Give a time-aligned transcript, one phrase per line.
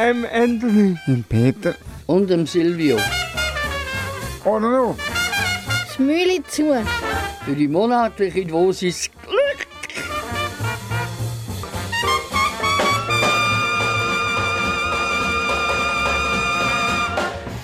[0.00, 0.96] Ähm, Anthony.
[1.08, 1.74] Im Peter.
[2.06, 2.98] Und dem Silvio.
[4.44, 4.96] Oder noch?
[5.88, 6.72] Das Mühle zu.
[7.44, 9.66] Für die monatliche Dosis Glück.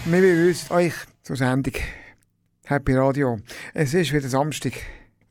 [0.07, 1.75] Wir begrüßen euch zur Sendung
[2.65, 3.39] Happy Radio.
[3.75, 4.73] Es ist wieder Samstag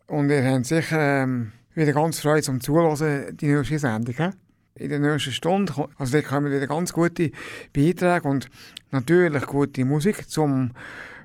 [0.08, 4.16] und ihr habt sicher ähm, wieder ganz Freude zum Zuhören, die nächste Sendung.
[4.16, 4.43] He?
[4.76, 7.32] In der nächsten Stunde, also da kommen wieder ganz gute
[7.74, 8.50] Beiträge und
[8.90, 10.72] natürlich gute Musik zum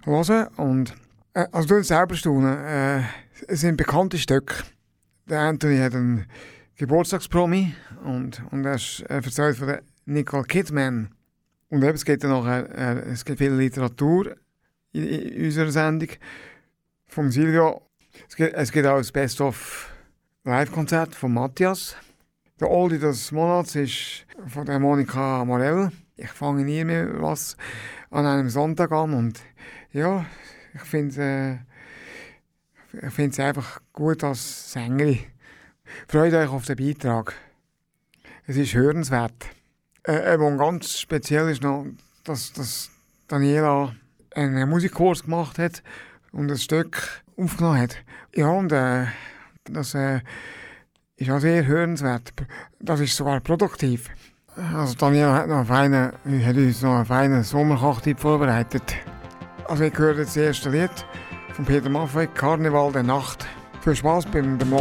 [0.05, 0.49] Hören.
[0.57, 0.95] Und,
[1.33, 3.03] äh, also du selber staunen, äh,
[3.47, 4.55] es sind bekannte Stücke.
[5.29, 6.27] Der Anthony hat einen
[6.77, 7.75] Geburtstagspromi
[8.05, 11.09] und, und er, ist, er erzählt von der Nicole Kidman.
[11.71, 14.37] Und eben, es gibt ja noch äh, äh, es gibt viel Literatur
[14.93, 16.09] in, in unserer Sendung.
[17.07, 17.83] Vom Silvio.
[18.29, 19.91] Es gibt, es gibt auch das Best of
[20.45, 21.97] Live-Konzert von Matthias.
[22.61, 25.93] Der Oldie des Monats ist von der Monika Morell.
[26.17, 27.57] Ich fange nie mehr was
[28.11, 29.41] an einem Sonntag an und
[29.93, 30.27] ja,
[30.75, 31.63] ich finde
[32.93, 35.21] äh, ich finde sie einfach gut als Sängerin.
[36.09, 37.35] Freut euch auf den Beitrag.
[38.49, 39.47] Es ist hörenswert.
[40.05, 41.87] Äh, eben ganz speziell ist noch,
[42.25, 42.91] dass, dass
[43.29, 43.95] Daniela
[44.35, 45.85] einen Musikkurs gemacht hat
[46.33, 47.99] und ein Stück aufgenommen hat.
[48.35, 49.07] Ja, und äh,
[49.65, 50.23] das äh,
[51.19, 52.33] ist auch sehr hörenswert.
[52.81, 54.09] Das ist sogar produktiv.
[54.75, 56.13] Also Daniela hat, noch einen
[56.45, 58.95] hat uns noch einen feinen Sommerkochtipp vorbereitet.
[59.69, 60.91] Also ich höre das erste Lied
[61.53, 63.47] von Peter Maffei, Karneval der Nacht.
[63.83, 64.73] Viel Spaß beim, beim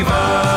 [0.00, 0.47] Und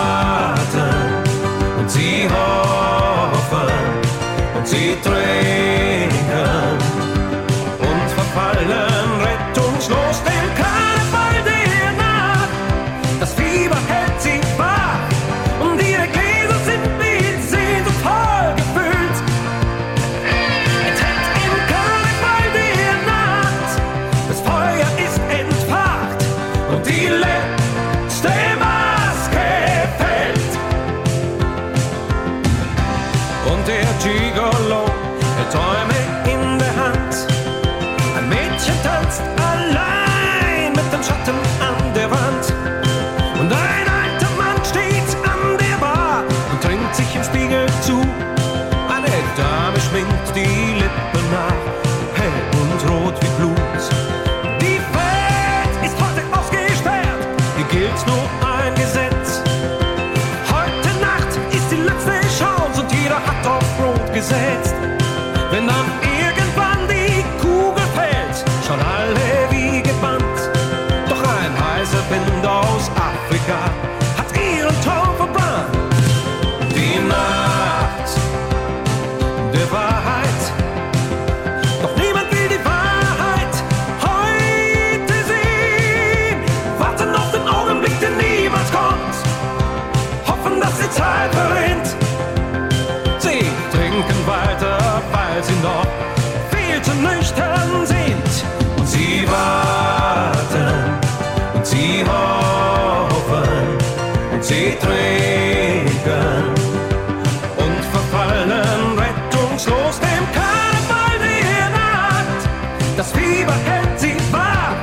[113.02, 114.76] Das Fieber hält sie wach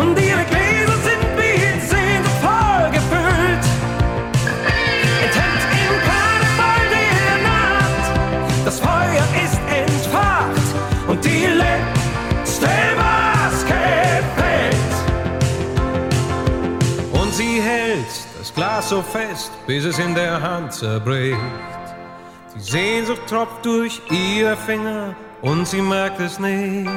[0.00, 3.64] und ihre Gläser sind wie Sehnsucht voll gefüllt.
[5.22, 8.06] Enthemmt im Karneval der Nacht,
[8.64, 10.66] das Feuer ist entfacht
[11.06, 12.66] und die letzte
[12.96, 14.94] Maske fällt.
[17.12, 21.38] Und sie hält das Glas so fest, bis es in der Hand zerbricht.
[22.56, 26.90] Die Sehnsucht tropft durch ihre Finger und sie merkt es nicht.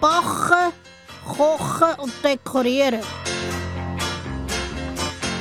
[0.00, 0.72] Backen,
[1.24, 3.00] kochen und dekorieren.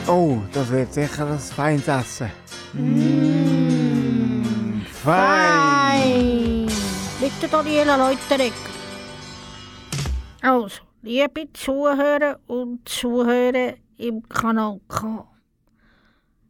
[0.08, 2.32] Oh, das wird sicher ein feines Essen.
[2.74, 4.44] Mmh,
[4.86, 6.68] fein.
[6.68, 6.68] Fein.
[7.20, 8.54] Bitte Daniela Leuterek.
[10.42, 15.28] Also, liebe Zuhörer und Zuhörer im Kanal K.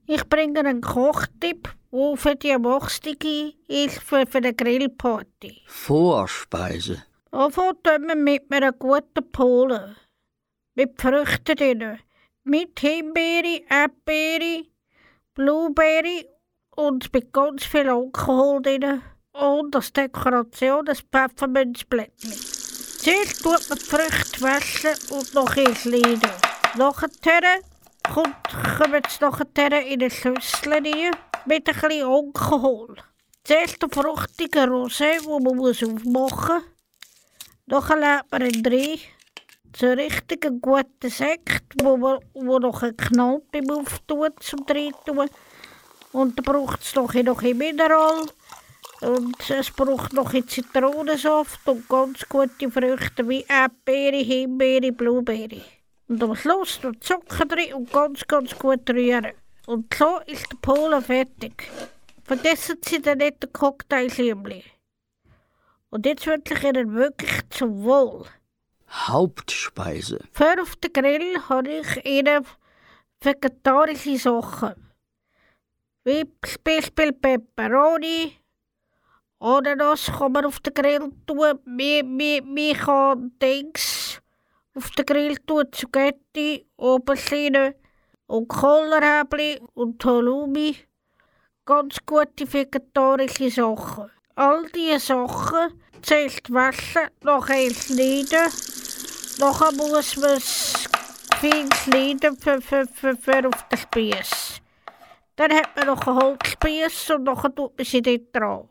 [0.05, 5.63] Ich bringe einen Kochtipp, der für die Erwachsenen ist für, für eine Grillparty.
[5.65, 7.03] Vorspeise.
[7.37, 9.95] Anfangen tun wir mit einer guten Pole.
[10.73, 11.99] Mit Früchten drin.
[12.43, 14.65] Mit Himbeere, Erdbeere,
[15.35, 16.27] Blueberry
[16.75, 19.03] und mit ganz viel Alkohol drin.
[19.33, 22.31] Und als Dekoration ein Pfefferminzblättchen.
[22.31, 26.31] Zuerst tut man die Früchte waschen und noch einschneiden.
[26.75, 27.61] Nachher
[28.11, 28.35] kommt,
[28.79, 31.11] kommen sie nachher in eine Schüssel rein
[31.45, 32.95] mit ein bisschen Alkohol.
[33.43, 36.76] Zuerst den fruchtigen Rosé, den man aufmachen muss.
[37.69, 38.99] Dann lädt man ihn rein.
[39.75, 45.29] So richtigen guten Sekt, wo, man, wo noch ein Knall beim Auftun zum Reintun.
[46.13, 48.25] Und dann braucht es noch, ein Mineral.
[49.01, 55.61] Und es braucht noch ein Zitronensaft und ganz gute Früchte wie Erdbeere, Himbeere, Blueberry.
[56.07, 59.33] Und am Schluss noch Zucker drin und ganz, ganz gut rühren.
[59.65, 61.69] Und so ist der Polen fertig.
[62.23, 64.63] Vergessen Sie den netten Cocktailschirmli.
[65.97, 68.27] Und jetzt wünsche ich Ihnen wirklich zum Wohl.
[68.87, 70.19] Hauptspeise.
[70.31, 72.45] Für auf den Grill habe ich Ihnen
[73.19, 74.75] vegetarische Sachen.
[76.03, 78.37] Wie zum Beispiel Peperoni.
[79.39, 81.59] Oder das kann man auf den Grill tun.
[81.65, 84.21] Man, kann Dings
[84.75, 85.65] auf den Grill tun.
[85.71, 87.73] Zucchetti, Aubergine
[88.27, 90.75] und Kohlrabi und Halloumi.
[91.65, 94.11] Ganz gute vegetarische Sachen.
[94.35, 98.51] All diese Sachen zuerst waschen, nachher schneiden.
[99.39, 100.89] Nachher muss man es
[101.39, 104.61] fein schneiden für, für, für, für auf den Spieß.
[105.35, 108.69] Dann hat man noch einen Holzspieß und dann tut man sie dort dran.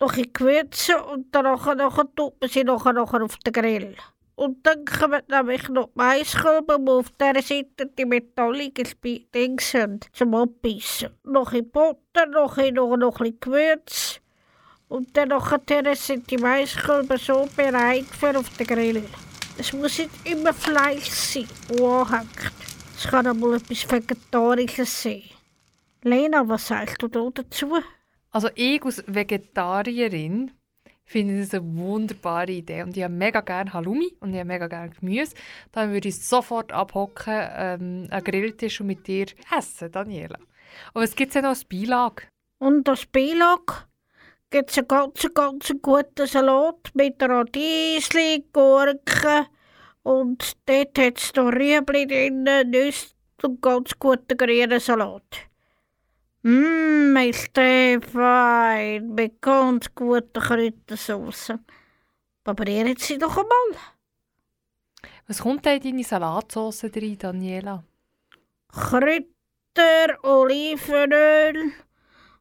[0.00, 3.96] Noch ein Gewürze und danach, nachher tut man sie nachher, nachher auf den Grill.
[4.34, 9.72] Und dann kommen nämlich noch die Maiskörbe, die auf dieser Seite die metalligen Spi- Dings
[9.72, 11.10] sind, zum Abbeissen.
[11.24, 14.20] Noch ein Butter, noch ein, noch, noch ein Gewürz.
[14.88, 19.04] Und dann nachher sind die Maiskörbe so bereit für auf den Grill.
[19.58, 22.52] Es muss nicht immer Fleisch sein, das anhängt.
[22.96, 25.22] Es kann auch mal etwas Vegetarisches sein.
[26.02, 27.78] Lena, was sagst du da dazu?
[28.30, 30.52] Also ich als Vegetarierin
[31.04, 32.82] finde es eine wunderbare Idee.
[32.82, 35.34] Und ich habe mega gerne Halloumi und ich habe mega gerne Gemüse.
[35.72, 39.26] Dann würde ich sofort abhocken, ähm, einen Grilltisch und mit dir
[39.56, 40.38] essen, Daniela.
[40.92, 42.24] Und was gibt es denn noch als Beilage?
[42.58, 43.87] Und das Beilage
[44.50, 49.46] gibt es einen ganz, ganz guten Salat mit Radiesli, Gurken
[50.02, 53.08] und dort hat es noch Rüebli drin, Nüsse
[53.42, 55.48] und ganz guten grünen Salat.
[56.42, 61.52] Mmm, ist der fein, mit ganz guten Kräutersauce.
[62.44, 63.82] Probieren Sie doch einmal.
[65.26, 67.84] Was kommt da in deine Salatsauce rein, Daniela?
[68.68, 71.72] Kräuter, Olivenöl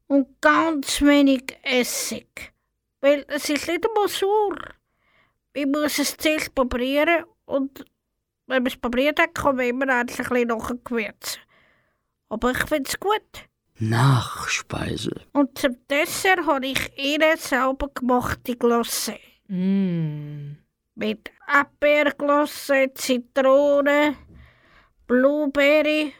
[0.07, 2.53] und ganz wenig Essig.
[3.01, 4.57] Weil es ist nicht einmal sauer.
[5.53, 7.85] Ich muss es zuerst probieren und
[8.47, 11.41] wenn man es probiert hat, kann man immer ein bisschen nachgewürzen.
[12.29, 13.47] Aber ich finde es gut.
[13.79, 15.11] Nachspeise.
[15.33, 19.19] Und zum Dessert habe ich ihnen selber gemachte Glosse.
[19.47, 20.57] Mm.
[20.95, 24.15] Mit Erdbeerglosse, Zitrone,
[25.05, 26.13] Blueberry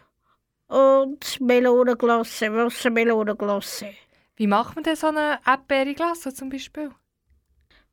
[0.68, 3.94] und Melonenglosse, Wassermelonenglosse.
[4.36, 6.92] Wie macht man denn so eine Erdbeerglasse zum Beispiel?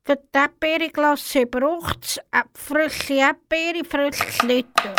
[0.03, 2.19] Für die Erdbeerglasse braucht es
[2.53, 4.93] frische Erdbeere, frisches Liter,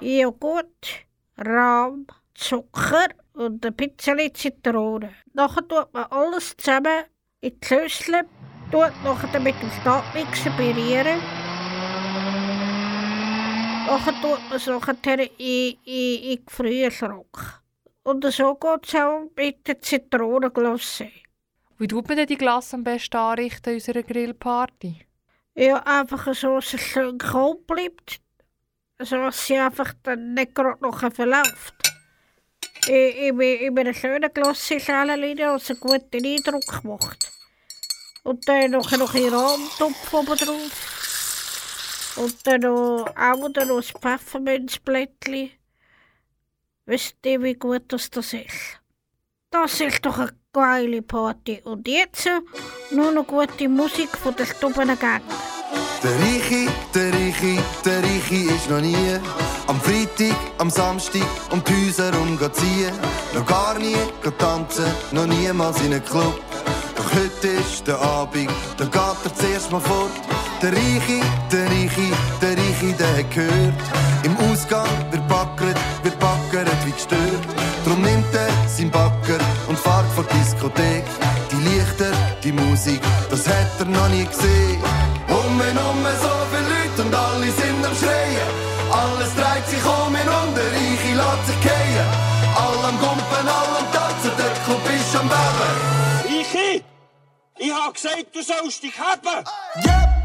[0.00, 1.06] Joghurt,
[1.38, 5.12] Rahm, Zucker und ein bisschen Zitrone.
[5.32, 7.04] Nachher tut man alles zusammen
[7.40, 8.22] in die Schüssel,
[8.70, 11.20] tut nachher mit dem Stabmixer pürieren.
[13.86, 17.62] Nachher tut man es nachher in, in, in Gefrierschrank.
[18.02, 21.08] Und so geht es auch mit der Zitronenglasse.
[21.78, 25.06] Wie tut man denn die Glasse am besten anrichten in unserer Grillparty?
[25.54, 28.20] Ja, einfach so, dass es schön kalt bleibt.
[28.98, 31.74] So dass sie einfach dann nicht gerade noch verläuft.
[32.88, 37.30] In einer schönen Glasseschale rein, was einen guten Eindruck macht.
[38.24, 40.96] Und dann noch, noch ein Rahmtopf oben drauf.
[42.16, 45.50] Und dann noch, auch noch ein Pfefferminzblättchen.
[46.86, 48.80] Wisst ihr, wie gut das, das ist?
[49.50, 51.60] Das ist doch eine geile Party.
[51.64, 52.28] Und jetzt
[52.90, 55.22] nur noch gute Musik von der Stubengang.
[56.02, 59.18] Der Reiche, der Reiche, der Reiche ist noch nie
[59.66, 62.94] am Freitag, am Samstag um die Häuser umziehen.
[63.34, 63.96] Noch gar nie
[64.38, 66.40] tanzen, noch niemals in einen Club.
[66.96, 70.10] Doch heute ist der Abend, da geht er zuerst mal fort.
[70.62, 71.20] Der Reiche,
[71.52, 73.74] der Reiche, der Reiche, der hat gehört.
[74.24, 77.44] Im Ausgang wird backert, wird backert wie gestört.
[77.84, 81.04] Drum nimmt er sein Backer und fährt vor die Diskothek.
[81.52, 82.10] Die Lichter,
[82.42, 84.80] die Musik, das hat er noch nie gesehen.
[85.28, 88.48] Um und um so viele Leute und alle sind am Schreien.
[88.90, 92.08] Alles dreht sich um und der Reiche lässt sich gehen.
[92.56, 96.40] All am Gumpen, all am Tanzen, der Club ist am Beben.
[96.40, 96.82] Ich,
[97.58, 99.44] ich hab gesagt, du sollst dich haben.
[99.84, 100.15] Ich,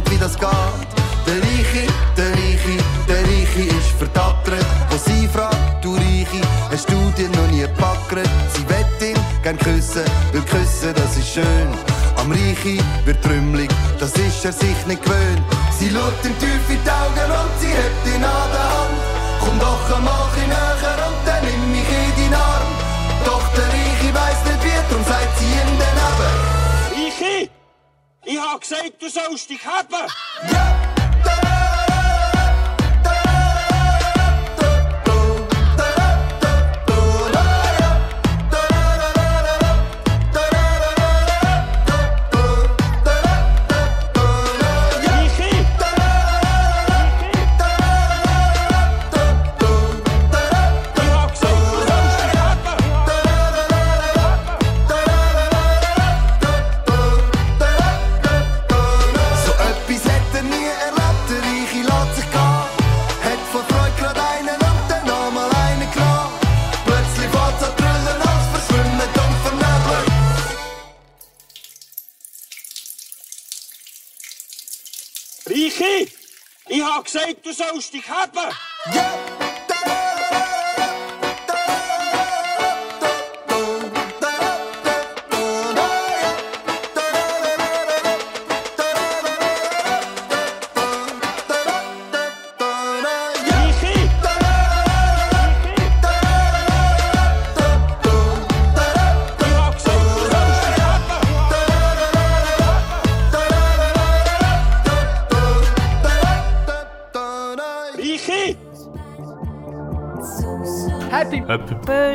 [0.00, 0.48] nicht, wie das geht.
[1.26, 4.64] Der Reiche, der Reiche, der Reiche ist verdattert.
[4.90, 6.40] Wo sie fragt, du Reiche,
[6.70, 8.28] hast du dir noch nie gepackert?
[8.54, 11.68] Sie wett ihn gern küssen, weil küssen, das ist schön.
[12.16, 15.42] Am Reiche wird trümmelig, das ist er sich nicht gewöhnt.
[15.78, 17.49] Sie schaut ihm tief in die Augen und
[29.30, 30.79] gesagt, du sollst dich
[77.00, 78.54] hab gesagt, du sollst dich haben.
[78.84, 79.39] Happy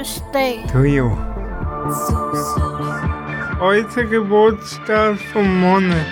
[0.06, 0.62] Birthday.
[0.68, 1.10] To you.
[3.60, 6.06] Heute Geburtstag vom Monat.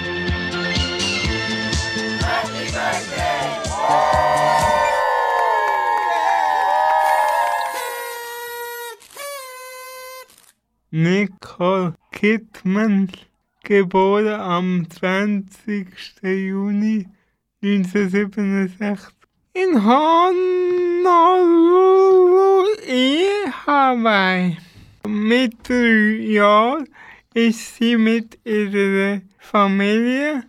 [10.89, 13.11] Nicole Kidman,
[13.63, 15.87] geboren am 20.
[16.23, 17.07] Juni
[17.61, 19.22] 1967
[19.55, 21.13] in Honolulu,
[23.65, 24.57] Hawaii.
[25.07, 26.89] Mit drei Jahren
[27.35, 30.43] ist sie mit ihrer Familie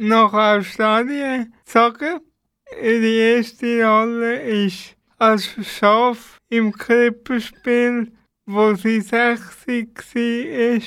[0.00, 2.20] nach Australien gezogen.
[2.82, 8.10] Ihre erste Rolle ist als Schaf im Krippenspiel,
[8.46, 10.82] wo sie 60 war.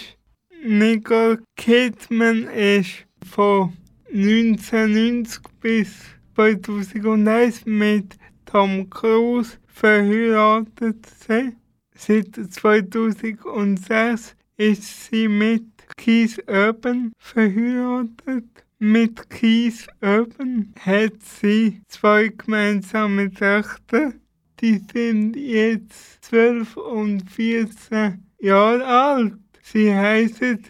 [0.64, 3.74] Nicole Kidman ist von
[4.14, 11.06] 1990 bis 2001 mit Tom Cruise verheiratet.
[11.94, 15.66] Seit 2006 ist sie mit
[15.98, 18.46] Keith Urban verheiratet.
[18.80, 24.14] Mit Keith Urban hat sie zwei gemeinsame Töchter.
[24.62, 29.38] Die sind jetzt 12 und 14 Jahre alt.
[29.62, 30.66] Sie heißen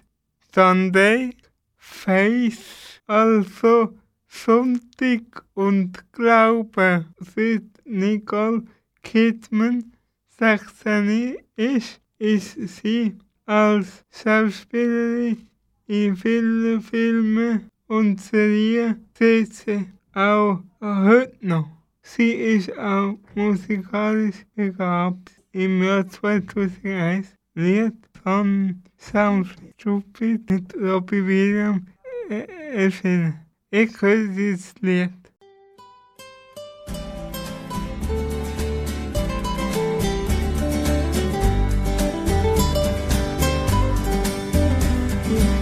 [0.54, 1.30] Sunday,
[1.78, 3.94] Face, also
[4.34, 7.06] Sonntag und Glaube.
[7.20, 8.64] Seit Nicole
[9.04, 9.92] Kidman
[10.40, 15.48] 16 ist, ist sie als Schauspielerin
[15.88, 21.70] in vielen Filmen und Serien tätig, auch heute noch.
[22.02, 25.42] Sie ist auch musikalisch begabt.
[25.52, 31.82] Im Jahr 2001 Lied von Sound Stupid mit Robbie Williams
[32.30, 33.41] äh, erschienen.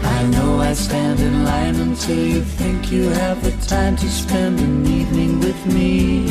[0.01, 4.59] I know I stand in line until you think you have the time to spend
[4.59, 6.29] an evening with me.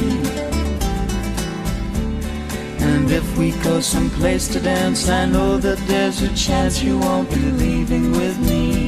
[2.80, 7.30] And if we go someplace to dance, I know that there's a chance you won't
[7.30, 8.88] be leaving with me.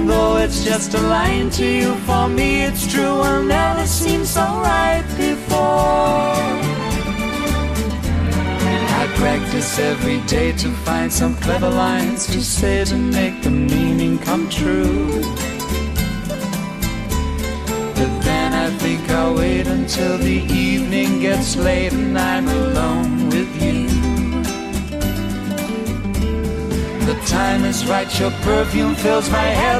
[0.00, 4.24] And though it's just a line to you, for me it's true, I'll never seem
[4.24, 6.32] so right before.
[9.00, 14.18] I practice every day to find some clever lines to say to make the meaning
[14.18, 15.20] come true.
[17.98, 23.62] But then I think I'll wait until the evening gets late and I'm alone with
[23.62, 24.00] you.
[27.10, 29.79] The time is right, your perfume fills my head,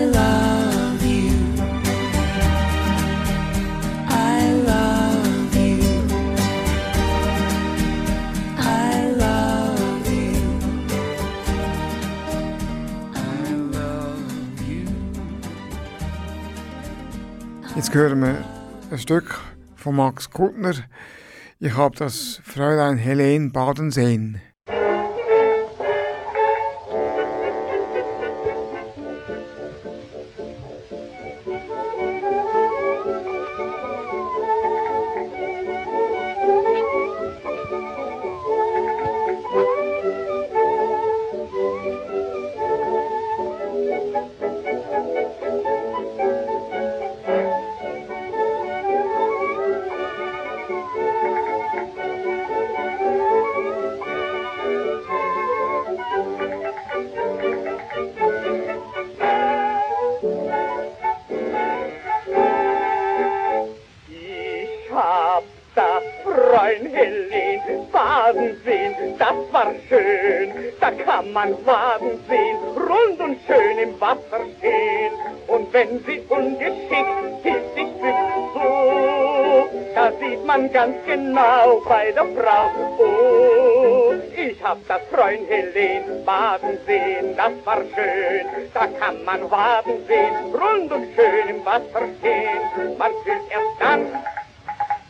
[17.91, 18.37] Jetzt hören wir
[18.89, 19.41] ein Stück
[19.75, 20.75] von Max Kuttner.
[21.59, 24.41] Ich habe das Fräulein Helene baden sehen.
[71.33, 75.13] Man Baden sehen, rund und schön im Wasser stehen.
[75.47, 82.69] Und wenn sie ungeschickt sich bückt so, da sieht man ganz genau bei der Frau,
[82.97, 88.45] oh, ich hab das Freund Helen baden sehen, das war schön.
[88.73, 92.97] Da kann man baden sehen, rund und schön im Wasser stehen.
[92.97, 94.05] Man fühlt erst dann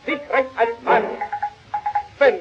[0.04, 1.04] sich recht als Mann,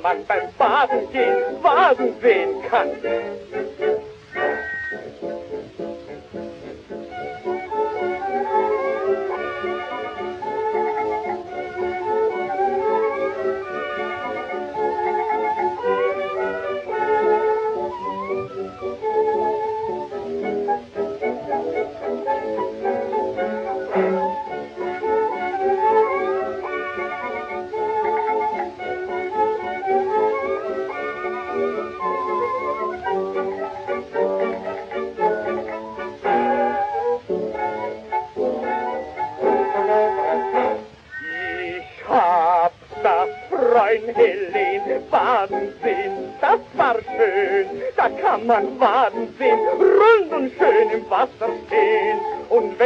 [0.01, 2.89] man beim Baden gehen Baden sehen kann.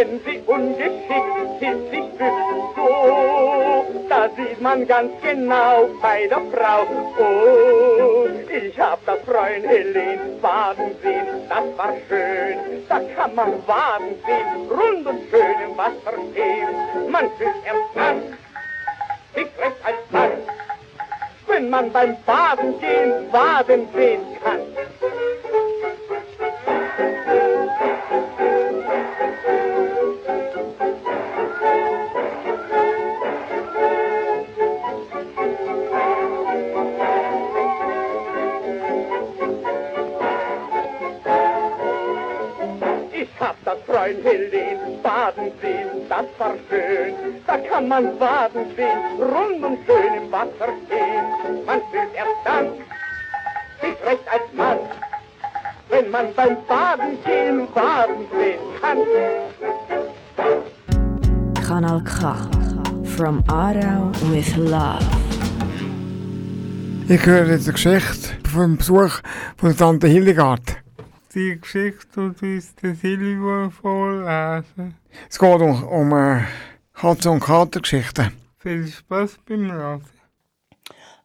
[0.05, 6.85] Wenn sie ungeschickt ist, sich bückt so, da sieht man ganz genau bei der Frau,
[7.19, 12.57] oh, ich hab das Freund Helene baden sehen, das war schön.
[12.87, 17.11] Da kann man baden sehen, rund und schön im Wasser stehen.
[17.11, 18.21] Man fühlt erst dann,
[19.33, 20.31] sich recht als Mann,
[21.47, 24.61] wenn man beim Baden gehen Baden sehen kann.
[44.05, 47.13] Hab das Freund Helen baden sehen, das war schön.
[47.47, 51.65] Da kann man baden sehen, rund und schön im Wasser stehen.
[51.65, 52.67] Man fühlt erst dann
[53.81, 54.77] sich recht als Mann,
[55.89, 58.97] wenn man beim Baden gehen baden sehen kann.
[61.67, 62.35] Kanal K.
[63.15, 64.99] From Aarau with Love.
[67.07, 69.21] Ich höre jetzt eine Geschichte vom Besuch
[69.57, 70.84] von Tante Hildegard.
[71.35, 74.95] Die Geschichte tut uns der Silvio vorlesen.
[75.29, 76.43] Es geht um, um äh,
[76.93, 78.31] Katze- und Kater-Geschichten.
[78.57, 80.05] Viel Spaß beim Lesen.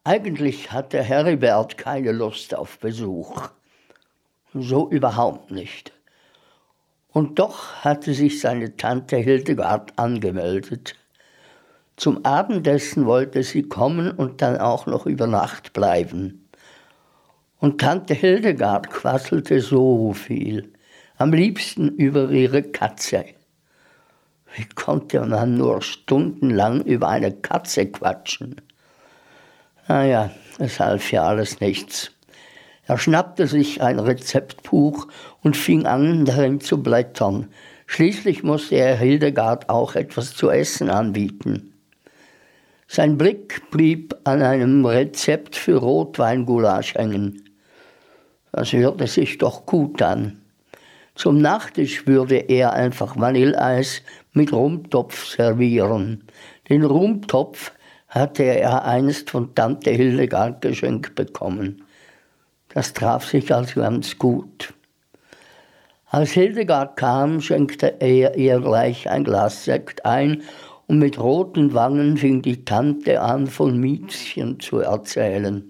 [0.02, 3.50] Eigentlich hatte Heribert keine Lust auf Besuch.
[4.52, 5.92] So überhaupt nicht.
[7.12, 10.96] Und doch hatte sich seine Tante Hildegard angemeldet.
[11.94, 16.39] Zum Abendessen wollte sie kommen und dann auch noch über Nacht bleiben.
[17.60, 20.72] Und Tante Hildegard quasselte so viel,
[21.18, 23.26] am liebsten über ihre Katze.
[24.56, 28.56] Wie konnte man nur stundenlang über eine Katze quatschen?
[29.88, 32.12] Naja, es half ja alles nichts.
[32.86, 35.06] Er schnappte sich ein Rezeptbuch
[35.42, 37.48] und fing an, darin zu blättern.
[37.86, 41.74] Schließlich musste er Hildegard auch etwas zu essen anbieten.
[42.88, 47.49] Sein Blick blieb an einem Rezept für Rotweingulasch hängen.
[48.52, 50.40] Das hörte sich doch gut an.
[51.14, 56.24] Zum Nachtisch würde er einfach Vanilleeis mit Rumtopf servieren.
[56.68, 57.72] Den Rumtopf
[58.08, 61.84] hatte er einst von Tante Hildegard geschenkt bekommen.
[62.68, 64.74] Das traf sich also ganz gut.
[66.06, 70.42] Als Hildegard kam, schenkte er ihr gleich ein Glas Sekt ein
[70.88, 75.69] und mit roten Wangen fing die Tante an, von Miezchen zu erzählen.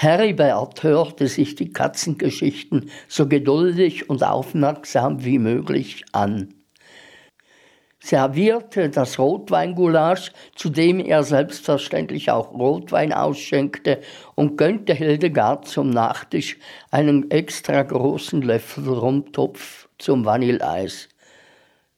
[0.00, 6.54] Heribert hörte sich die Katzengeschichten so geduldig und aufmerksam wie möglich an.
[7.98, 13.98] Servierte das Rotweingulasch, zu dem er selbstverständlich auch Rotwein ausschenkte,
[14.36, 16.58] und gönnte Hildegard zum Nachtisch
[16.92, 21.08] einen extra großen Löffel Rumtopf zum Vanilleeis.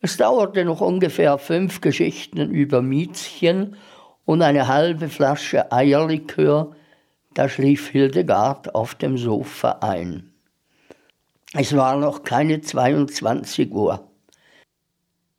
[0.00, 3.76] Es dauerte noch ungefähr fünf Geschichten über Miezchen
[4.24, 6.74] und eine halbe Flasche Eierlikör,
[7.34, 10.32] da schlief Hildegard auf dem Sofa ein.
[11.52, 14.08] Es war noch keine 22 Uhr.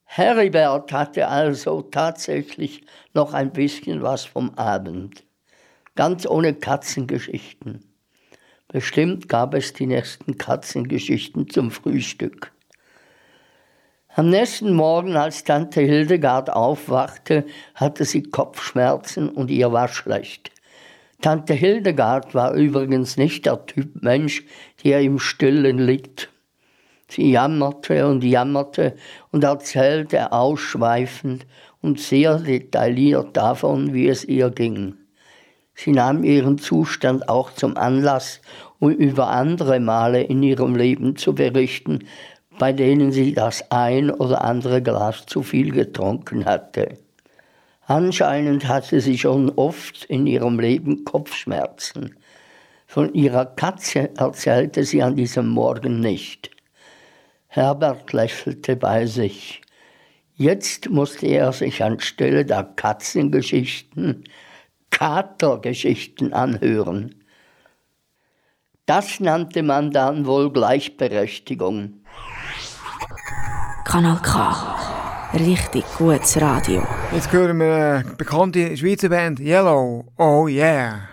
[0.06, 5.24] Heribert hatte also tatsächlich noch ein bisschen was vom Abend,
[5.96, 7.86] ganz ohne Katzengeschichten.
[8.68, 12.52] Bestimmt gab es die nächsten Katzengeschichten zum Frühstück.
[14.14, 20.52] Am nächsten Morgen, als Tante Hildegard aufwachte, hatte sie Kopfschmerzen und ihr war schlecht.
[21.22, 24.44] Tante Hildegard war übrigens nicht der Typ Mensch,
[24.84, 26.30] der im Stillen litt.
[27.08, 28.96] Sie jammerte und jammerte
[29.32, 31.46] und erzählte ausschweifend
[31.80, 34.96] und sehr detailliert davon, wie es ihr ging.
[35.76, 38.42] Sie nahm ihren Zustand auch zum Anlass,
[38.80, 42.00] um über andere Male in ihrem Leben zu berichten,
[42.58, 46.98] bei denen sie das ein oder andere Glas zu viel getrunken hatte.
[47.92, 52.16] Anscheinend hatte sie schon oft in ihrem Leben Kopfschmerzen.
[52.88, 56.52] Von ihrer Katze erzählte sie an diesem Morgen nicht.
[57.48, 59.60] Herbert lächelte bei sich.
[60.36, 64.24] Jetzt musste er sich anstelle der Katzengeschichten
[64.90, 67.16] Katergeschichten anhören.
[68.86, 72.06] Das nannte man dann wohl Gleichberechtigung.
[73.84, 74.81] Kanal K.
[75.34, 76.84] Richtig gutes Radio.
[77.14, 80.04] Jetzt hören wir eine bekannte Schweizer Band Yellow.
[80.18, 81.11] Oh yeah.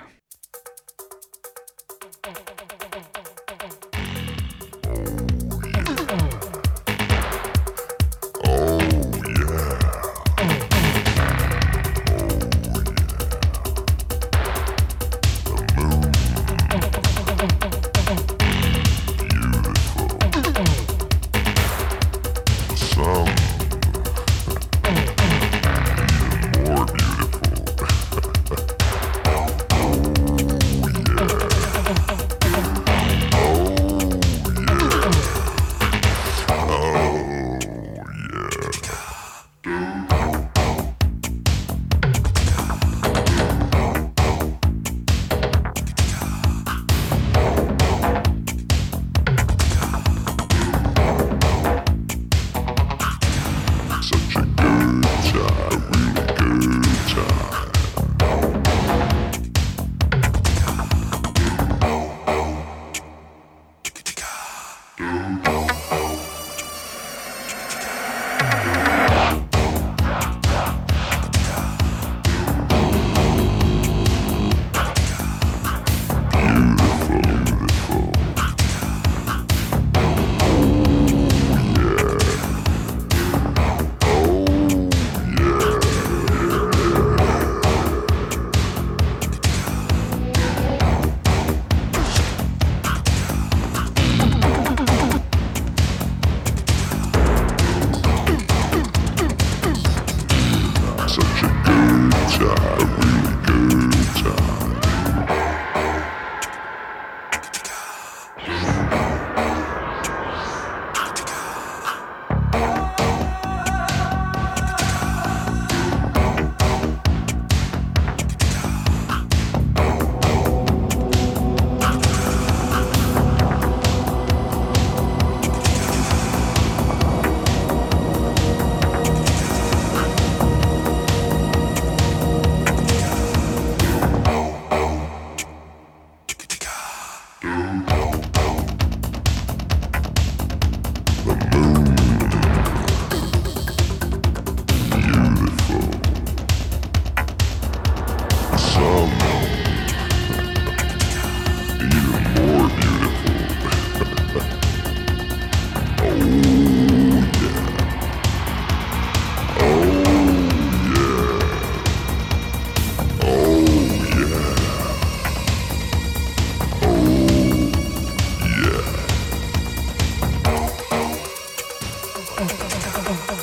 [173.29, 173.35] Ihr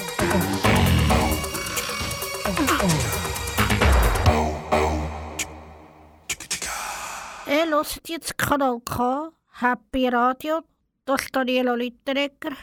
[7.70, 10.62] hört jetzt Kanal K, Happy Radio,
[11.06, 12.54] das ist Daniela Litteregger.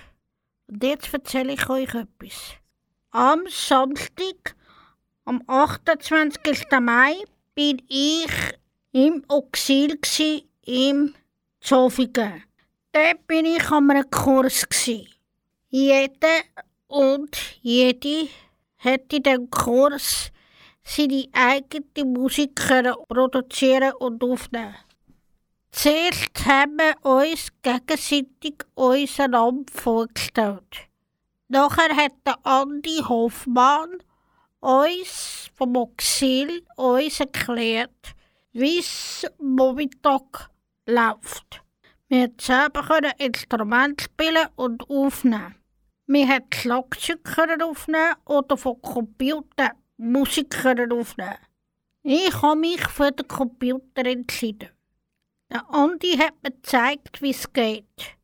[0.67, 2.57] Und jetzt erzähle ich euch etwas.
[3.13, 4.57] Am Samstag,
[5.25, 6.67] am 28.
[6.81, 7.23] Mai,
[7.55, 8.33] bin ich
[8.91, 11.15] im Exil im
[11.61, 12.43] Zofingen.
[12.91, 14.67] Dort bin ich an einem Kurs.
[15.69, 16.43] Jeder
[16.93, 18.29] und jede
[18.79, 20.31] hat in diesem Kurs
[20.85, 24.75] seine eigene Musik können produzieren und aufnehmen.
[25.71, 30.89] Zuerst haben wir uns gegenseitig unseren Namen vorgestellt.
[31.49, 33.99] Nachher hat der Andi Hoffmann
[34.61, 38.15] uns vom Exil uns erklärt,
[38.53, 40.21] wie es momentan
[40.87, 41.63] läuft.
[42.09, 45.62] Wir konnten selber Instrumente spielen und aufnehmen.
[46.07, 51.39] Wir konnten Schlagzeug aufnehmen oder von Computer Musik aufnehmen
[52.03, 54.71] Ich habe mich für den Computer entschieden.
[55.49, 58.17] Der Andi hat mir gezeigt, wie es geht.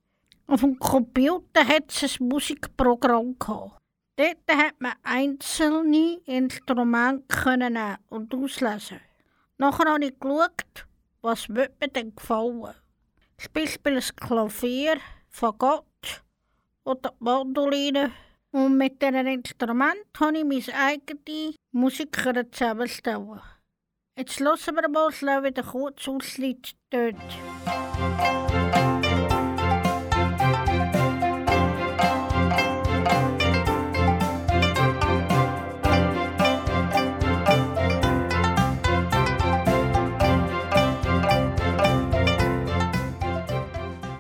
[0.49, 3.79] Auf dem Computer hat es ein Musikprogramm gehabt.
[4.17, 9.01] Dort hat man einzelne Instrumente können und auslesen.
[9.57, 10.87] Nachher habe ich geschaut,
[11.21, 12.75] was mir denn gefallen.
[13.37, 14.97] Zum Beispiel ein Klavier,
[15.29, 15.85] Fagott
[16.89, 18.13] oder die Mandoline.
[18.51, 22.17] Und mit diesem Instrument habe ich meine eigene Musik
[22.51, 23.41] zusammenstellen.
[24.17, 27.15] Jetzt hören wir mal schnell wieder kurz Auslied dort.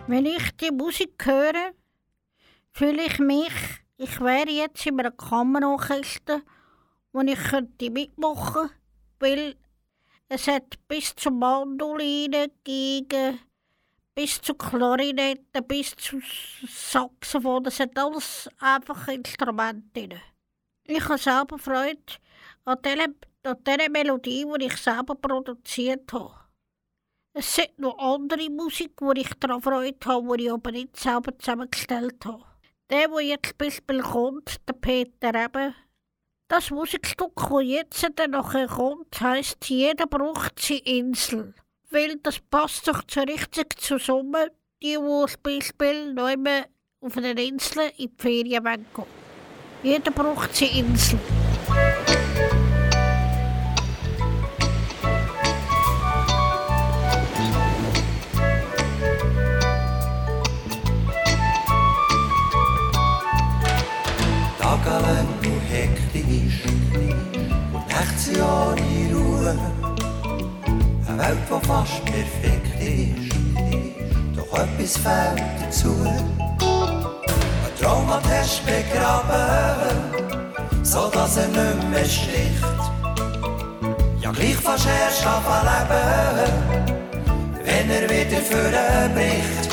[0.06, 1.72] Wenn ich die Musik höre,
[2.72, 3.52] fühle ich mich,
[3.96, 6.42] ich wäre jetzt in einem Kammerorchester,
[7.12, 8.74] wo ich könnte mitmachen könnte,
[9.18, 9.56] weil
[10.28, 13.38] es hat bis zu Mandoline, Geige,
[14.14, 16.20] bis zu Klarinette, bis zu
[16.66, 20.20] Saxophon, es hat alles einfach Instrumente drin.
[20.84, 22.02] Ich habe selber Freude
[22.64, 26.34] an dieser, Melodie, die ich selber produziert habe.
[27.32, 31.38] Es sind noch andere Musik, wo ich daran Freude habe, die ich aber nicht selber
[31.38, 32.47] zusammengestellt habe.
[32.90, 35.74] Der, der jetzt zum Beispiel kommt, der Peter eben,
[36.48, 41.54] das Musikstück, das jetzt nachher kommt, heisst «Jeder braucht seine Insel».
[41.90, 44.50] Weil das passt doch so richtig zusammen,
[44.82, 46.36] die, die zum Beispiel neu
[47.00, 49.06] auf einer Insel in die Ferien gehen.
[49.82, 51.18] Jeder braucht seine Insel.
[69.52, 69.72] Ruhe.
[71.08, 75.94] Eine Welt, die fast perfekt ist, doch etwas fehlt dazu.
[76.06, 79.94] Ein Traum hat hast begraben,
[80.82, 82.62] so dass er nicht mehr sticht.
[84.20, 86.52] Ja, gleich fast erst leben,
[87.64, 89.68] wenn er wieder vorbricht.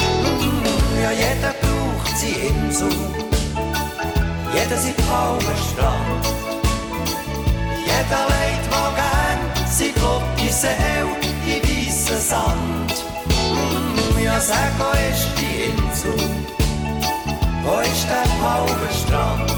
[1.01, 2.89] Ja, jeder braucht sie Insel
[4.55, 6.25] jeder sieht Strand.
[7.85, 9.04] Jeder legt mal
[10.37, 11.15] die Seele
[11.45, 13.05] in weißen Sand.
[13.51, 16.13] Mm, ja, sag, wo ist die Insel?
[17.63, 18.25] Wo ist der
[18.93, 19.51] Strand?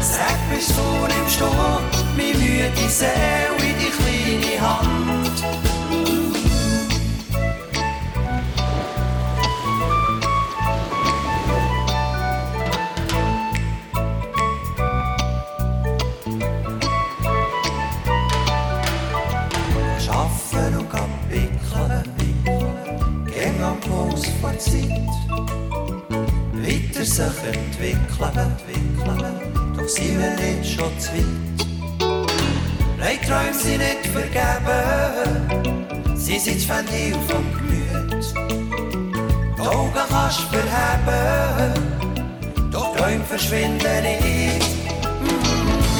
[0.00, 1.82] Sag, bist du im Sturm,
[2.16, 3.59] meine müde Seele
[28.22, 31.24] entwickeln, entwickeln, doch sind wir nicht schon zu weit.
[32.98, 35.46] Nein, Träume sind nicht vergeben,
[36.16, 38.24] sie sind das Ventil vom Gemüt.
[39.56, 41.72] Die Augen kannst du verheben,
[42.70, 44.66] doch Träume verschwinden nicht.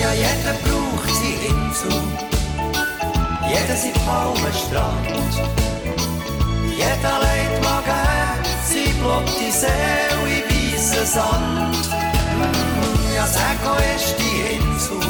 [0.00, 2.02] Ja, jeder braucht sie Insel.
[3.48, 5.06] Jeder sieht Palmen Strand.
[6.76, 8.40] Jeder legt mal gern
[8.70, 10.44] sie blotte Seele in
[10.74, 11.99] weißen Sand.
[13.14, 15.00] Ja, sag, wo ist die Insel?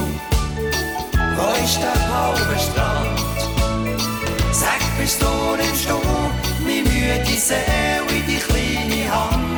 [1.36, 3.18] Wo ist der Palmenstrand?
[4.52, 5.98] Sag, bist du nimmst du
[6.64, 9.49] meine müde Seele in die kleine Hand?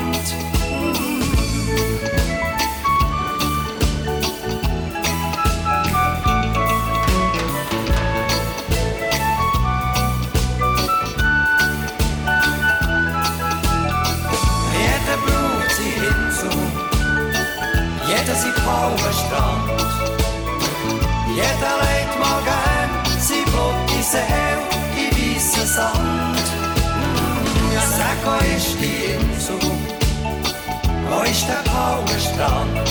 [31.52, 32.88] Der Palmenstrand?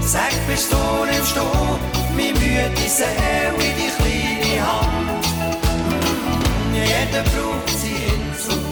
[0.00, 1.44] Sag, bist du nimmst du
[2.16, 5.26] meine müde Seele in die kleine Hand.
[5.88, 8.62] Mm, Jeder braucht sie Insel,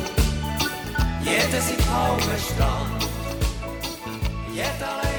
[1.22, 3.00] jeder sieht Palmenstrand.
[4.52, 5.09] Jeder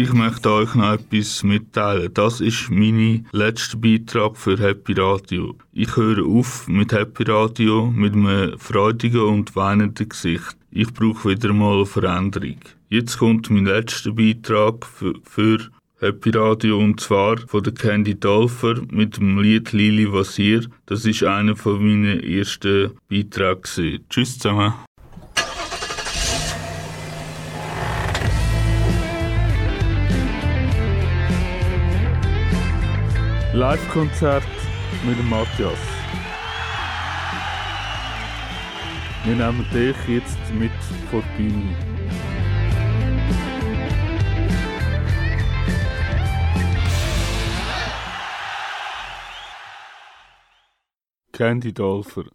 [0.00, 2.14] Ich möchte euch noch etwas mitteilen.
[2.14, 5.56] Das ist mein letzter Beitrag für Happy Radio.
[5.72, 10.56] Ich höre auf mit Happy Radio mit einem freudigen und weinenden Gesicht.
[10.70, 12.60] Ich brauche wieder mal Veränderung.
[12.88, 15.68] Jetzt kommt mein letzter Beitrag für, für
[15.98, 20.64] Happy Radio und zwar von der Candy Dolfer mit dem Lied Lili Vasir.
[20.86, 24.04] Das ist einer von meinen ersten Beiträgen.
[24.08, 24.74] Tschüss zusammen.
[33.58, 34.44] Live-Konzert
[35.04, 35.80] mit dem Matthias.
[39.24, 40.70] Wir nehmen dich jetzt mit
[41.10, 41.76] vor die Bühne.
[51.32, 52.26] Candy Dolfer,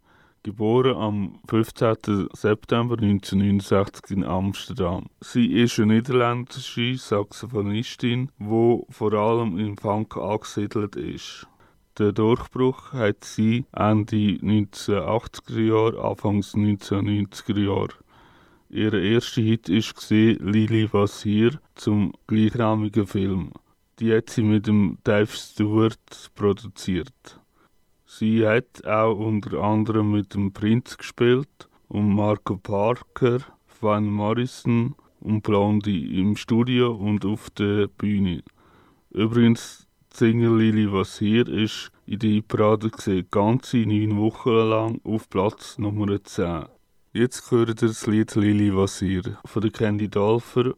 [0.44, 2.28] geboren am 15.
[2.34, 5.06] September 1969 in Amsterdam.
[5.20, 11.48] Sie ist eine niederländische Saxophonistin, die vor allem im Funk angesiedelt ist.
[11.98, 17.94] Der Durchbruch hat sie Ende 1980er Jahre, Anfangs 1990er Jahre.
[18.68, 23.52] Ihr erster Hit war Lili was hier zum gleichnamigen Film.
[23.98, 27.40] Die hat sie mit dem Dave Stewart produziert.
[28.16, 33.40] Sie hat auch unter anderem mit dem Prinz gespielt und Marco Parker,
[33.80, 38.44] Van Morrison und Blondie im Studio und auf der Bühne.
[39.10, 45.00] Übrigens, die Single Lili was hier ist in der Parade gesehen, ganze neun Wochen lang
[45.02, 46.66] auf Platz Nummer 10.
[47.14, 50.74] Jetzt hört ihr das Lied Lili was hier von der Candy Dolfer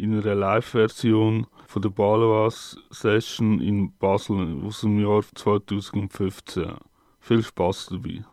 [0.00, 6.78] in einer Live-Version von der Balois Session in Basel aus dem Jahr 2015.
[7.20, 8.24] Viel Spaß dabei.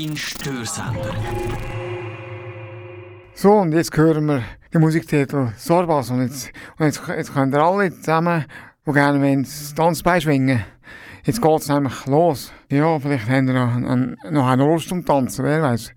[0.00, 1.14] Dein Störsender.
[3.34, 4.42] So, und jetzt hören wir
[4.72, 6.10] den Musiktitel Sorbas.
[6.10, 8.46] Und jetzt, und jetzt, jetzt könnt ihr alle zusammen,
[8.86, 10.64] die gerne wollen, das Tanzbein schwingen.
[11.24, 12.50] Jetzt geht es nämlich los.
[12.70, 15.92] Ja, vielleicht haben wir noch, einen, noch eine Lust zum Tanzen, wer weiß.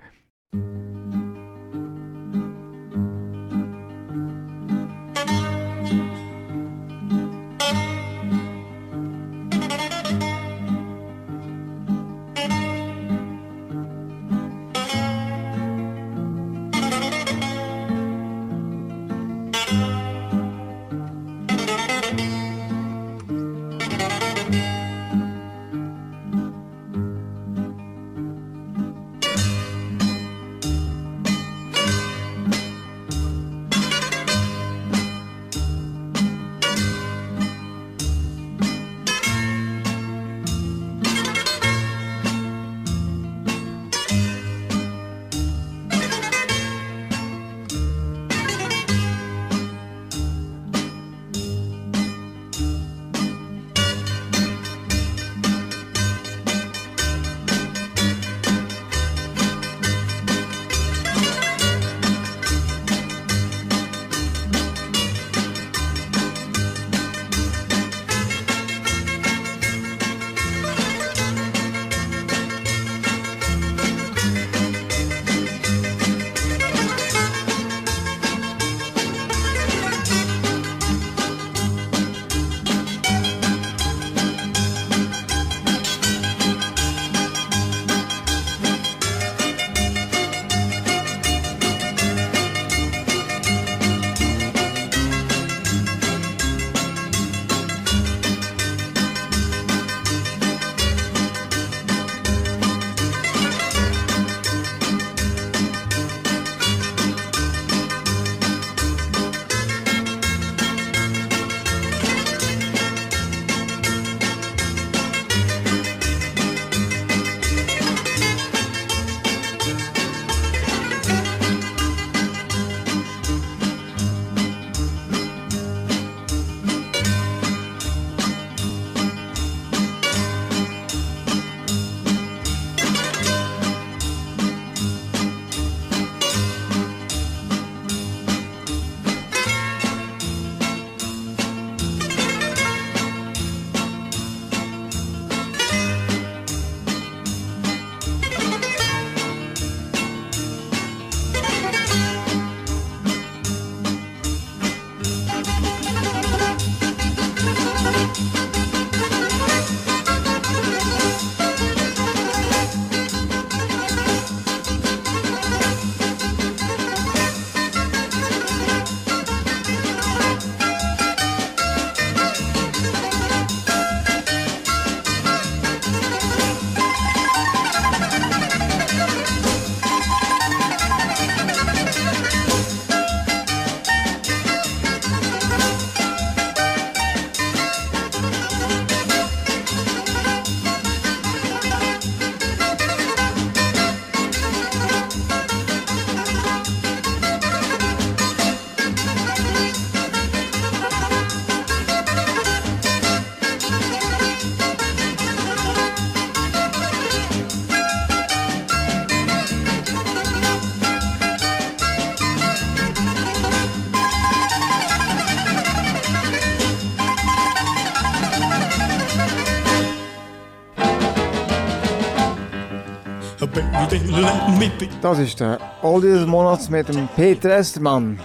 [225.04, 228.18] Das ist der Oldie des Monats mit dem Peter Estermann.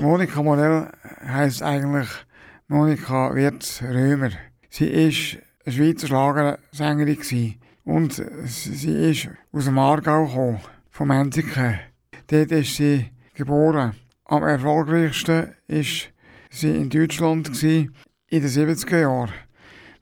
[0.00, 0.88] Monika Morell
[1.22, 2.08] heisst eigentlich
[2.68, 4.30] Monika Wirtz Römer.
[4.70, 5.36] Sie ist
[5.66, 8.14] eine Schweizer Schlagersängerin und
[8.46, 11.80] sie ist aus dem Aargau gekommen, vom Enziken.
[12.28, 13.92] Dort ist sie geboren.
[14.24, 16.08] Am erfolgreichsten ist
[16.48, 17.92] sie in Deutschland in
[18.30, 19.32] den 70er Jahren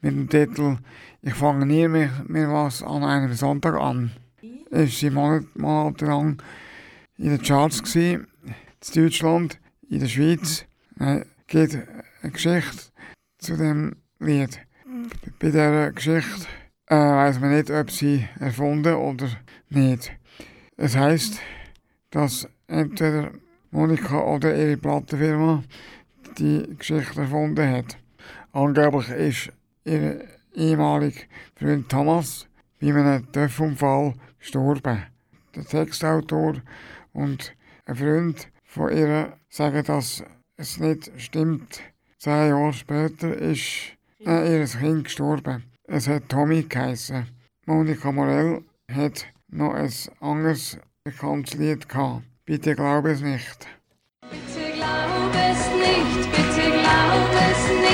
[0.00, 0.76] mit dem Titel
[1.22, 4.12] Ich fange nie mehr, mehr was an einem Sonntag an.
[4.70, 6.42] Ist sie Monat, monatelang
[7.16, 9.58] in den Charts gewesen, in Deutschland,
[9.88, 10.64] in der Schweiz.
[10.98, 11.74] Es gibt
[12.22, 12.92] eine Geschichte
[13.38, 14.60] zu dem Lied.
[15.38, 16.46] Bei dieser Geschichte
[16.86, 19.28] äh, weiß man nicht, ob sie erfunden oder
[19.70, 20.12] nicht.
[20.76, 21.40] Es heißt,
[22.10, 23.32] dass entweder
[23.70, 25.62] Monika oder ihre Plattenfirma
[26.38, 27.96] die Geschichte erfunden hat.
[28.52, 29.52] Angeblich ist
[29.84, 31.22] ihr ehemaliger
[31.56, 32.46] Freund Thomas
[32.80, 35.04] bei einem Töpfunfall gestorben.
[35.54, 36.54] Der Textautor
[37.12, 37.54] und
[37.86, 40.22] ein Freund von ihr sagen, dass
[40.56, 41.80] es nicht stimmt.
[42.18, 45.64] Zehn Jahre später ist äh, ihr Kind gestorben.
[45.84, 47.26] Es hat Tommy geheißen.
[47.66, 48.62] Monika Morell
[48.92, 52.24] hat noch ein anderes bekanntes Lied gehabt.
[52.44, 53.66] Bitte glaub es nicht.
[54.30, 57.87] Bitte glaub es nicht, bitte glaub es nicht,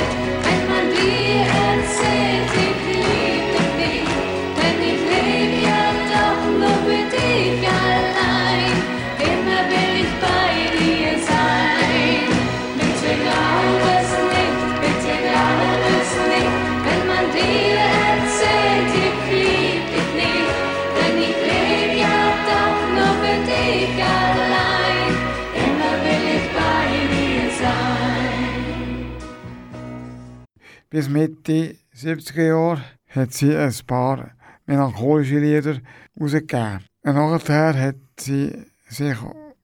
[30.95, 34.30] Bis Mitte 70er Jahre hat sie ein paar
[34.64, 35.80] melancholische Lieder
[36.16, 36.84] herausgegeben.
[37.03, 38.53] Und nachher hat sie
[38.88, 39.16] sich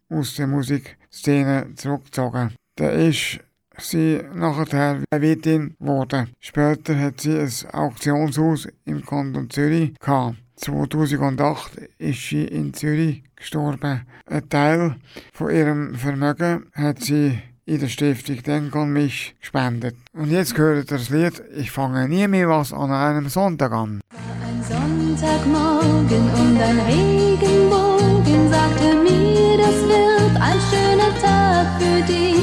[0.09, 2.53] aus der Musikszene zurückgezogen.
[2.75, 3.39] Da ist
[3.79, 6.31] sie nachher Wirtin geworden.
[6.41, 10.35] Später hat sie ein Auktionshaus im Kanton Zürich gehabt.
[10.57, 14.05] 2008 ist sie in Zürich gestorben.
[14.27, 14.97] Ein Teil
[15.33, 17.41] von ihrem Vermögen hat sie
[17.71, 19.95] in der Stiftung Denk an mich gespendet.
[20.13, 24.01] Und jetzt gehört ihr das Lied Ich fange nie mehr was an einem Sonntag an.
[24.45, 32.43] Ein Sonntagmorgen und ein Regenbogen sagte mir, das wird ein schöner Tag für dich.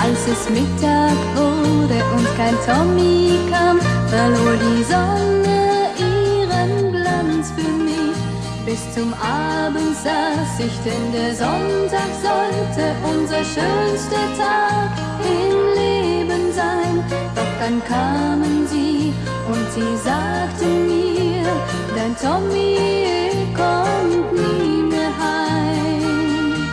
[0.00, 3.80] Als es Mittag wurde und kein Tommy kam,
[8.78, 14.90] Bis zum Abend saß ich, denn der Sonntag sollte unser schönster Tag
[15.24, 17.04] im Leben sein.
[17.34, 19.12] Doch dann kamen sie
[19.48, 21.42] und sie sagten mir,
[21.96, 26.68] dein Tommy kommt nie mehr heim.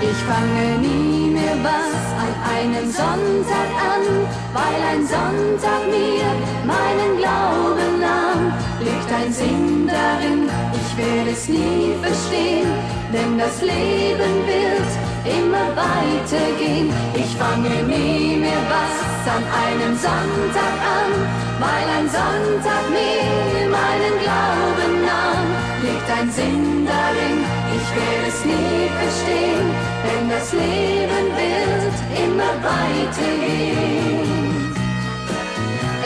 [0.00, 4.04] Ich fange nie mehr was an einem Sonntag an,
[4.52, 6.28] weil ein Sonntag mir
[6.64, 8.53] meinen Glauben nahm.
[8.80, 12.68] Liegt ein Sinn darin, ich werde es nie verstehen,
[13.12, 14.90] denn das Leben wird
[15.24, 16.90] immer weitergehen.
[17.14, 21.12] Ich fange nie mehr was an einem Sonntag an,
[21.60, 25.48] weil ein Sonntag mir meinen Glauben nahm.
[25.82, 27.38] Liegt ein Sinn darin,
[27.76, 29.68] ich werde es nie verstehen,
[30.04, 34.43] denn das Leben wird immer weitergehen.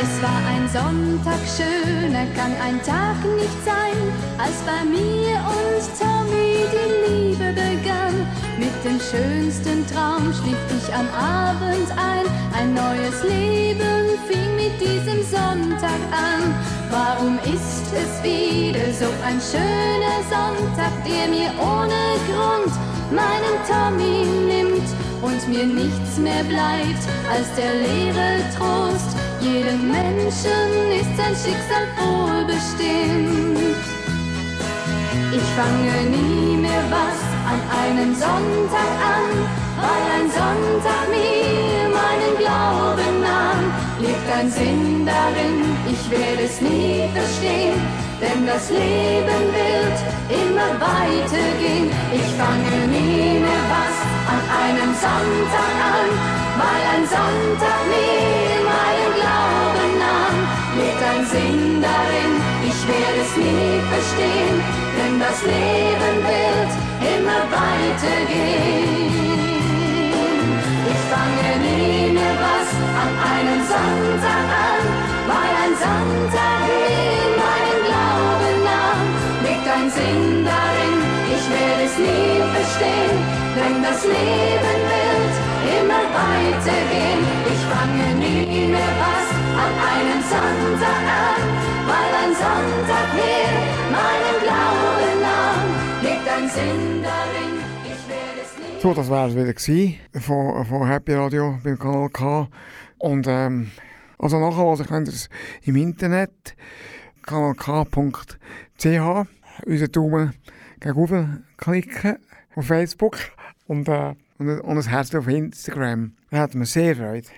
[0.00, 3.98] Es war ein Sonntag, schöner kann ein Tag nicht sein,
[4.38, 8.14] als bei mir und Tommy die Liebe begann.
[8.58, 12.26] Mit dem schönsten Traum schlief ich am Abend ein,
[12.56, 16.54] ein neues Leben fing mit diesem Sonntag an.
[16.90, 22.72] Warum ist es wieder so ein schöner Sonntag, der mir ohne Grund
[23.10, 24.88] meinen Tommy nimmt
[25.22, 29.17] und mir nichts mehr bleibt als der leere Trost.
[29.48, 30.70] Jedem Menschen
[31.00, 33.58] ist sein Schicksal vorbestimmt.
[35.32, 37.18] Ich fange nie mehr was
[37.52, 39.28] an einem Sonntag an,
[39.80, 43.62] weil ein Sonntag mir meinen Glauben nahm.
[44.00, 45.56] Liegt ein Sinn darin,
[45.92, 47.80] ich werde es nie verstehen,
[48.20, 51.90] denn das Leben wird immer weitergehen.
[52.12, 53.96] Ich fange nie mehr was
[54.34, 56.10] an einem Sonntag an,
[56.60, 58.27] weil ein Sonntag mir
[62.88, 64.56] werde es nie verstehen,
[64.96, 66.72] denn das Leben wird
[67.14, 69.08] immer weitergehen.
[70.92, 72.70] Ich fange nie mehr was
[73.02, 74.84] an einem Sonntag an,
[75.30, 79.00] weil ein Sonntag mir meinen Glauben nahm.
[79.44, 80.38] Liegt ein Sinn
[81.98, 83.18] nie verstehen,
[83.56, 85.34] denn das Leben wird
[85.78, 87.22] immer weitergehen.
[87.52, 89.28] Ich fange nie mehr was
[89.64, 93.48] an einem Sonntag an, weil ein Sonntag mir
[93.96, 95.68] meinen Glauben nahm.
[96.02, 97.38] Liegt ein Sinn darin.
[98.80, 99.54] So, das war es wieder
[100.20, 102.48] von, von Happy Radio beim Kanal K.
[102.98, 103.70] Und ähm,
[104.18, 105.28] also nachher, also könnt ihr es
[105.62, 106.56] im Internet
[107.22, 108.36] kanalk.ch
[109.66, 110.34] unseren Daumen
[110.80, 112.18] gegenüber klicken
[112.54, 113.18] auf Facebook
[113.66, 116.12] und, äh, und, und ein Herz auf Instagram.
[116.30, 117.28] Da hat mir sehr Freude.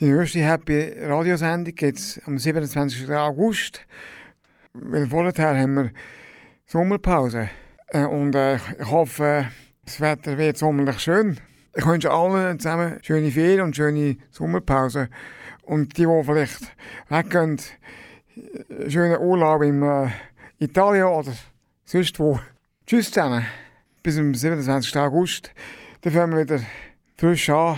[0.00, 3.10] Die nächste Happy Radiosendung gibt es am 27.
[3.10, 3.84] August.
[4.72, 5.90] Weil vorher haben wir
[6.64, 7.50] Sommerpause.
[7.88, 9.48] Äh, und äh, ich hoffe,
[9.84, 11.38] das Wetter wird sommerlich schön.
[11.76, 15.10] Ich wünsche allen zusammen schöne Ferien und schöne Sommerpause.
[15.64, 16.74] Und die, die vielleicht
[17.10, 17.60] weggehen,
[18.70, 20.08] äh, schönen Urlaub in äh,
[20.60, 21.34] Italien oder
[21.84, 22.40] sonst wo.
[22.86, 23.44] Tschüss zusammen.
[24.02, 24.96] Bis zum 27.
[24.96, 25.52] August.
[26.00, 26.64] Dann fangen wir wieder
[27.18, 27.76] frisch an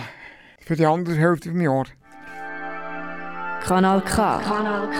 [0.61, 1.91] für die andere Hälfte des Jahres.
[3.63, 4.11] Kanal K.
[4.43, 4.97] Kanal K.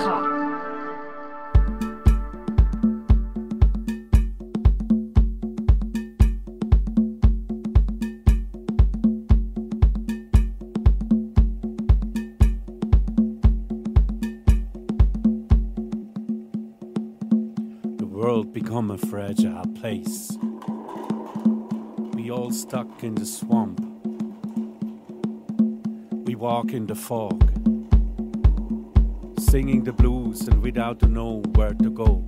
[17.97, 20.37] the world become a fragile place.
[22.13, 23.81] We all stuck in the swamp.
[26.25, 27.41] We walk in the fog,
[29.53, 32.27] singing the blues and without to know where to go.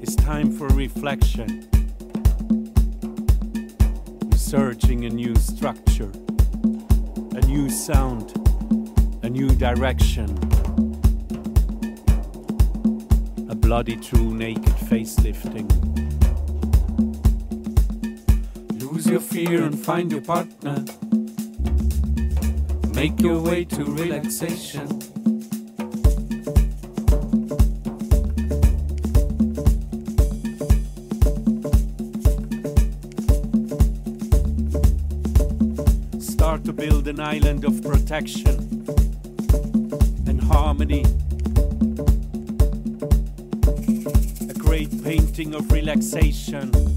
[0.00, 1.68] It's time for reflection,
[4.30, 6.12] researching a new structure
[7.34, 8.32] a new sound,
[9.24, 10.28] a new direction.
[13.50, 16.11] A bloody true naked facelifting.
[19.12, 20.82] Your fear and find your partner.
[22.94, 24.88] Make your way to relaxation.
[36.18, 38.86] Start to build an island of protection
[40.26, 41.04] and harmony.
[44.48, 46.91] A great painting of relaxation.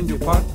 [0.00, 0.49] Mind Your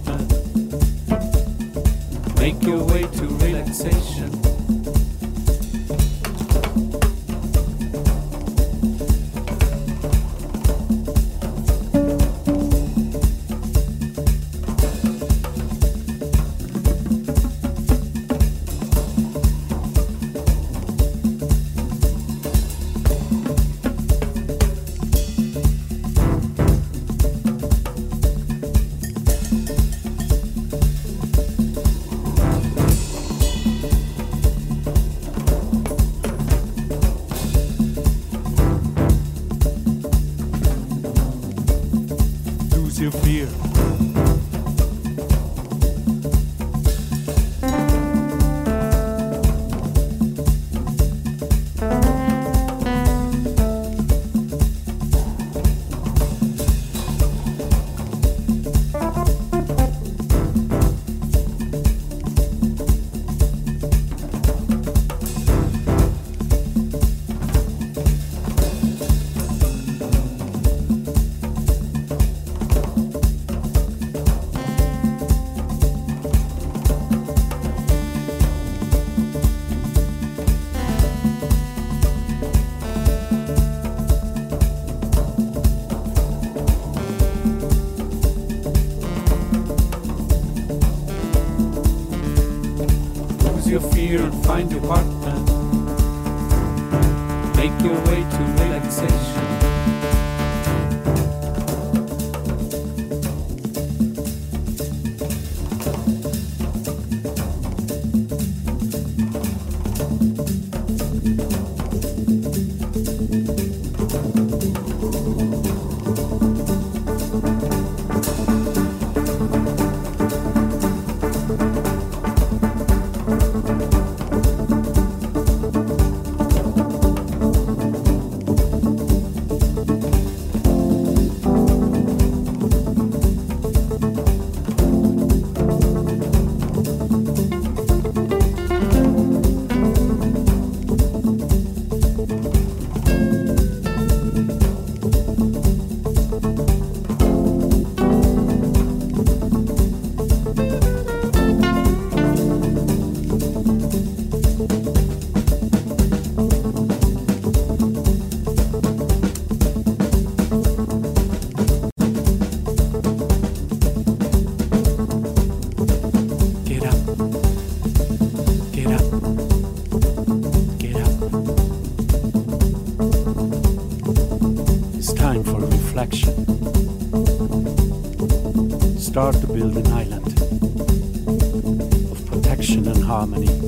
[183.26, 183.65] harmony.